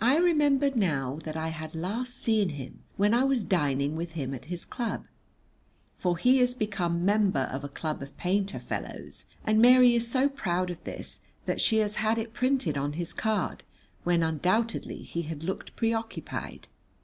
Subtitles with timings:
[0.00, 4.32] I remembered now that I had last seen him when I was dining with him
[4.32, 5.04] at his club
[5.92, 10.30] (for he is become member of a club of painter fellows, and Mary is so
[10.30, 13.62] proud of this that she has had it printed on his card),
[14.04, 16.68] when undoubtedly he had looked preoccupied.